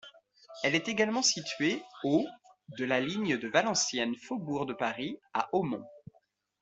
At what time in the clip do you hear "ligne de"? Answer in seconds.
2.99-3.47